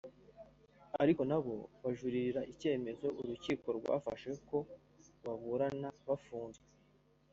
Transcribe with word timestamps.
ariko 1.01 1.21
nabo 1.29 1.53
bajuririra 1.83 2.41
icyemezo 2.51 3.07
urukiko 3.19 3.67
rwafashe 3.77 4.29
ko 4.49 4.57
baburana 5.23 5.89
bafunzwe 6.07 6.65